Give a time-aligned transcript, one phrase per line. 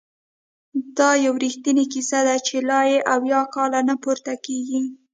[0.97, 4.81] دا یو رښتینې کیسه ده چې لا یې اویا کاله نه پوره کیږي!